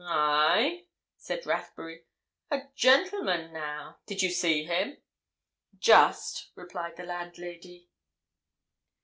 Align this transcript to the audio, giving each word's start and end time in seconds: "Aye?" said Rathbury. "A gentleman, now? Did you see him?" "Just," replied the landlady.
"Aye?" 0.03 0.87
said 1.15 1.45
Rathbury. 1.45 2.05
"A 2.49 2.61
gentleman, 2.75 3.53
now? 3.53 3.99
Did 4.07 4.23
you 4.23 4.31
see 4.31 4.63
him?" 4.63 4.97
"Just," 5.77 6.49
replied 6.55 6.95
the 6.97 7.03
landlady. 7.05 7.87